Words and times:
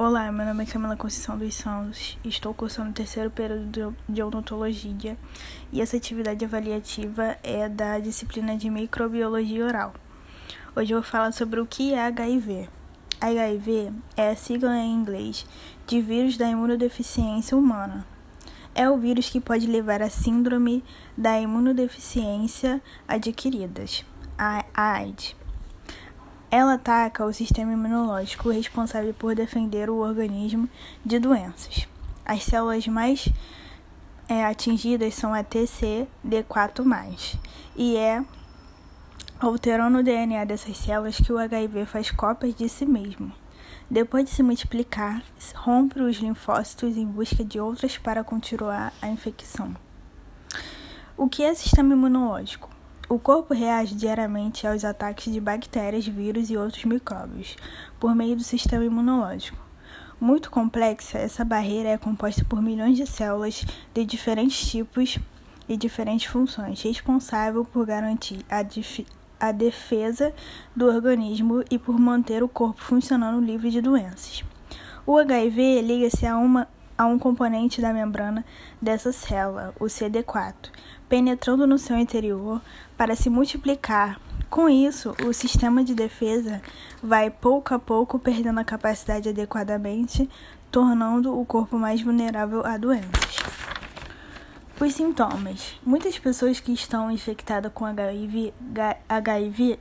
Olá, 0.00 0.30
meu 0.30 0.46
nome 0.46 0.62
é 0.62 0.66
Camila 0.66 0.96
Conceição 0.96 1.36
dos 1.36 1.56
Santos, 1.56 2.16
estou 2.24 2.54
cursando 2.54 2.90
o 2.90 2.92
terceiro 2.92 3.32
período 3.32 3.96
de 4.08 4.22
odontologia 4.22 5.18
e 5.72 5.80
essa 5.80 5.96
atividade 5.96 6.44
avaliativa 6.44 7.36
é 7.42 7.68
da 7.68 7.98
disciplina 7.98 8.56
de 8.56 8.70
microbiologia 8.70 9.66
oral. 9.66 9.92
Hoje 10.76 10.94
eu 10.94 11.00
vou 11.00 11.10
falar 11.10 11.32
sobre 11.32 11.58
o 11.58 11.66
que 11.66 11.94
é 11.94 12.06
HIV. 12.06 12.68
HIV 13.20 13.92
é 14.16 14.30
a 14.30 14.36
sigla 14.36 14.76
em 14.76 14.94
inglês 14.94 15.44
de 15.84 16.00
vírus 16.00 16.36
da 16.36 16.48
imunodeficiência 16.48 17.58
humana. 17.58 18.06
É 18.76 18.88
o 18.88 18.98
vírus 18.98 19.28
que 19.28 19.40
pode 19.40 19.66
levar 19.66 20.00
à 20.00 20.08
síndrome 20.08 20.84
da 21.16 21.40
imunodeficiência 21.40 22.80
adquiridas, 23.08 24.06
a 24.38 24.64
AIDS. 24.76 25.37
Ela 26.50 26.74
ataca 26.74 27.26
o 27.26 27.32
sistema 27.32 27.72
imunológico 27.72 28.50
responsável 28.50 29.12
por 29.12 29.34
defender 29.34 29.90
o 29.90 29.96
organismo 29.96 30.68
de 31.04 31.18
doenças. 31.18 31.86
As 32.24 32.42
células 32.42 32.86
mais 32.86 33.28
é, 34.28 34.44
atingidas 34.44 35.14
são 35.14 35.34
a 35.34 35.44
TCD4+, 35.44 37.38
e 37.76 37.96
é 37.96 38.24
alterando 39.38 39.98
o 39.98 40.02
DNA 40.02 40.44
dessas 40.44 40.76
células 40.78 41.16
que 41.16 41.32
o 41.32 41.38
HIV 41.38 41.86
faz 41.86 42.10
cópias 42.10 42.54
de 42.54 42.68
si 42.68 42.86
mesmo. 42.86 43.32
Depois 43.90 44.24
de 44.24 44.30
se 44.30 44.42
multiplicar, 44.42 45.22
rompe 45.54 46.00
os 46.00 46.16
linfócitos 46.16 46.96
em 46.96 47.06
busca 47.06 47.44
de 47.44 47.60
outras 47.60 47.96
para 47.96 48.24
continuar 48.24 48.92
a 49.00 49.08
infecção. 49.08 49.74
O 51.16 51.28
que 51.28 51.42
é 51.42 51.54
sistema 51.54 51.94
imunológico? 51.94 52.77
O 53.10 53.18
corpo 53.18 53.54
reage 53.54 53.94
diariamente 53.94 54.66
aos 54.66 54.84
ataques 54.84 55.32
de 55.32 55.40
bactérias, 55.40 56.06
vírus 56.06 56.50
e 56.50 56.58
outros 56.58 56.84
micróbios 56.84 57.56
por 57.98 58.14
meio 58.14 58.36
do 58.36 58.42
sistema 58.42 58.84
imunológico. 58.84 59.56
Muito 60.20 60.50
complexa, 60.50 61.16
essa 61.16 61.42
barreira 61.42 61.88
é 61.88 61.96
composta 61.96 62.44
por 62.44 62.60
milhões 62.60 62.98
de 62.98 63.06
células 63.06 63.64
de 63.94 64.04
diferentes 64.04 64.70
tipos 64.70 65.18
e 65.66 65.74
diferentes 65.74 66.26
funções, 66.26 66.82
responsável 66.82 67.64
por 67.64 67.86
garantir 67.86 68.44
a, 68.50 68.58
a 69.40 69.52
defesa 69.52 70.34
do 70.76 70.86
organismo 70.86 71.64
e 71.70 71.78
por 71.78 71.98
manter 71.98 72.42
o 72.42 72.48
corpo 72.48 72.82
funcionando 72.82 73.42
livre 73.42 73.70
de 73.70 73.80
doenças. 73.80 74.44
O 75.06 75.16
HIV 75.16 75.80
liga-se 75.80 76.26
a 76.26 76.36
uma 76.36 76.68
a 76.98 77.06
um 77.06 77.16
componente 77.16 77.80
da 77.80 77.92
membrana 77.92 78.44
dessa 78.82 79.12
célula, 79.12 79.72
o 79.78 79.84
CD4, 79.84 80.70
penetrando 81.08 81.64
no 81.64 81.78
seu 81.78 81.96
interior 81.96 82.60
para 82.96 83.14
se 83.14 83.30
multiplicar. 83.30 84.20
Com 84.50 84.68
isso, 84.68 85.14
o 85.24 85.32
sistema 85.32 85.84
de 85.84 85.94
defesa 85.94 86.60
vai 87.00 87.30
pouco 87.30 87.72
a 87.72 87.78
pouco 87.78 88.18
perdendo 88.18 88.58
a 88.58 88.64
capacidade 88.64 89.28
adequadamente, 89.28 90.28
tornando 90.72 91.38
o 91.38 91.46
corpo 91.46 91.78
mais 91.78 92.02
vulnerável 92.02 92.66
a 92.66 92.76
doenças. 92.76 93.36
Os 94.80 94.94
sintomas: 94.94 95.78
muitas 95.84 96.18
pessoas 96.18 96.60
que 96.60 96.72
estão 96.72 97.10
infectadas 97.10 97.70
com 97.72 97.84
HIV, 97.84 98.52
HIV 99.08 99.78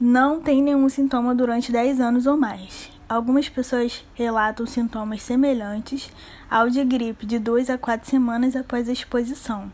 não 0.00 0.40
têm 0.40 0.62
nenhum 0.62 0.88
sintoma 0.88 1.34
durante 1.34 1.70
10 1.70 2.00
anos 2.00 2.26
ou 2.26 2.36
mais. 2.36 2.99
Algumas 3.10 3.48
pessoas 3.48 4.04
relatam 4.14 4.64
sintomas 4.64 5.20
semelhantes 5.22 6.12
ao 6.48 6.70
de 6.70 6.84
gripe 6.84 7.26
de 7.26 7.40
2 7.40 7.68
a 7.68 7.76
4 7.76 8.08
semanas 8.08 8.54
após 8.54 8.88
a 8.88 8.92
exposição. 8.92 9.72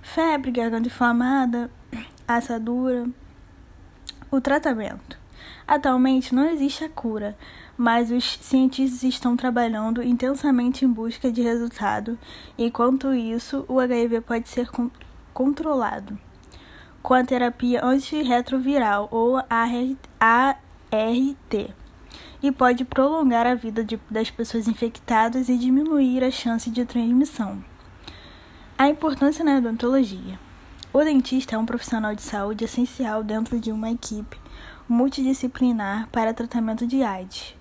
Febre, 0.00 0.52
garganta 0.52 0.86
inflamada, 0.86 1.68
assadura. 2.28 3.10
O 4.30 4.40
tratamento. 4.40 5.18
Atualmente 5.66 6.32
não 6.32 6.48
existe 6.50 6.84
a 6.84 6.88
cura, 6.88 7.36
mas 7.76 8.12
os 8.12 8.38
cientistas 8.40 9.02
estão 9.02 9.36
trabalhando 9.36 10.00
intensamente 10.00 10.84
em 10.84 10.88
busca 10.88 11.32
de 11.32 11.42
resultado. 11.42 12.16
Enquanto 12.56 13.12
isso, 13.12 13.64
o 13.66 13.80
HIV 13.80 14.20
pode 14.20 14.48
ser 14.48 14.70
controlado 15.34 16.16
com 17.02 17.12
a 17.12 17.24
terapia 17.24 17.84
antirretroviral 17.84 19.08
ou 19.10 19.38
ART 19.50 20.54
e 22.42 22.50
pode 22.50 22.84
prolongar 22.84 23.46
a 23.46 23.54
vida 23.54 23.84
de, 23.84 24.00
das 24.10 24.30
pessoas 24.30 24.66
infectadas 24.66 25.48
e 25.48 25.56
diminuir 25.56 26.24
a 26.24 26.30
chance 26.30 26.68
de 26.70 26.84
transmissão. 26.84 27.62
A 28.76 28.88
importância 28.88 29.44
na 29.44 29.58
odontologia. 29.58 30.38
O 30.92 31.02
dentista 31.04 31.54
é 31.54 31.58
um 31.58 31.64
profissional 31.64 32.14
de 32.14 32.22
saúde 32.22 32.64
essencial 32.64 33.22
dentro 33.22 33.58
de 33.58 33.70
uma 33.70 33.90
equipe 33.90 34.36
multidisciplinar 34.88 36.08
para 36.10 36.34
tratamento 36.34 36.86
de 36.86 37.02
AIDS. 37.02 37.54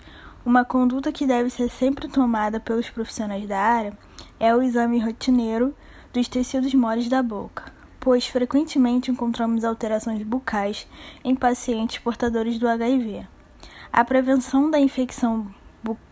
Uma 0.44 0.66
conduta 0.66 1.12
que 1.12 1.28
deve 1.28 1.50
ser 1.50 1.70
sempre 1.70 2.08
tomada 2.08 2.60
pelos 2.60 2.90
profissionais 2.90 3.48
da 3.48 3.60
área 3.60 3.98
é 4.40 4.54
o 4.56 4.62
exame 4.62 5.00
rotineiro 5.00 5.76
dos 6.12 6.28
tecidos 6.28 6.74
moles 6.74 7.08
da 7.08 7.22
boca, 7.22 7.72
pois 8.00 8.26
frequentemente 8.26 9.12
encontramos 9.12 9.64
alterações 9.64 10.24
bucais 10.24 10.88
em 11.24 11.36
pacientes 11.36 12.00
portadores 12.00 12.58
do 12.58 12.68
HIV. 12.68 13.28
A 13.94 14.06
prevenção 14.06 14.72
da 14.72 14.80
infecção 14.80 15.54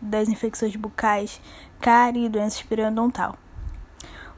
das 0.02 0.28
infecções 0.28 0.76
bucais, 0.76 1.40
cárie 1.80 2.26
e 2.26 2.28
doenças 2.28 2.60
periodontal. 2.60 3.38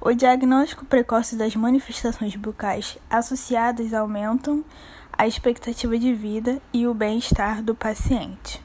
O 0.00 0.12
diagnóstico 0.12 0.84
precoce 0.84 1.34
das 1.34 1.56
manifestações 1.56 2.36
bucais 2.36 2.98
associadas 3.10 3.92
aumentam 3.92 4.64
a 5.12 5.26
expectativa 5.26 5.98
de 5.98 6.14
vida 6.14 6.62
e 6.72 6.86
o 6.86 6.94
bem-estar 6.94 7.64
do 7.64 7.74
paciente. 7.74 8.62